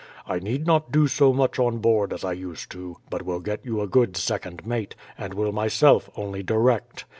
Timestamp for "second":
4.17-4.65